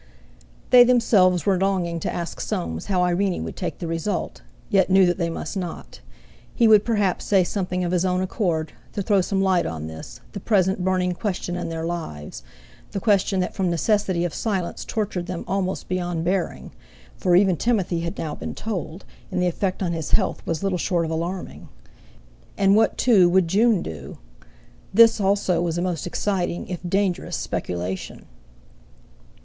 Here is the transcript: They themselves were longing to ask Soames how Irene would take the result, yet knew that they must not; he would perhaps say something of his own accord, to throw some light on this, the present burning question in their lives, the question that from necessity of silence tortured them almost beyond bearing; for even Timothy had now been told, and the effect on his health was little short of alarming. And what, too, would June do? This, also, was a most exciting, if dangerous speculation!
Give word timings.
They 0.71 0.83
themselves 0.83 1.45
were 1.45 1.59
longing 1.59 1.99
to 1.99 2.11
ask 2.11 2.39
Soames 2.41 2.87
how 2.87 3.03
Irene 3.03 3.43
would 3.43 3.55
take 3.55 3.77
the 3.77 3.85
result, 3.85 4.41
yet 4.71 4.89
knew 4.89 5.05
that 5.05 5.19
they 5.19 5.29
must 5.29 5.55
not; 5.55 6.01
he 6.55 6.67
would 6.67 6.83
perhaps 6.83 7.23
say 7.23 7.43
something 7.43 7.83
of 7.83 7.91
his 7.91 8.03
own 8.03 8.19
accord, 8.19 8.73
to 8.93 9.03
throw 9.03 9.21
some 9.21 9.43
light 9.43 9.67
on 9.67 9.85
this, 9.85 10.19
the 10.31 10.39
present 10.39 10.83
burning 10.83 11.11
question 11.13 11.55
in 11.55 11.69
their 11.69 11.85
lives, 11.85 12.41
the 12.93 12.99
question 12.99 13.41
that 13.41 13.53
from 13.53 13.69
necessity 13.69 14.25
of 14.25 14.33
silence 14.33 14.85
tortured 14.85 15.27
them 15.27 15.43
almost 15.47 15.87
beyond 15.87 16.23
bearing; 16.25 16.71
for 17.15 17.35
even 17.35 17.55
Timothy 17.55 17.99
had 17.99 18.17
now 18.17 18.33
been 18.33 18.55
told, 18.55 19.05
and 19.31 19.39
the 19.39 19.45
effect 19.47 19.83
on 19.83 19.91
his 19.91 20.09
health 20.13 20.43
was 20.47 20.63
little 20.63 20.79
short 20.79 21.05
of 21.05 21.11
alarming. 21.11 21.69
And 22.57 22.75
what, 22.75 22.97
too, 22.97 23.29
would 23.29 23.47
June 23.47 23.83
do? 23.83 24.17
This, 24.91 25.21
also, 25.21 25.61
was 25.61 25.77
a 25.77 25.81
most 25.83 26.07
exciting, 26.07 26.67
if 26.69 26.79
dangerous 26.89 27.35
speculation! 27.37 28.25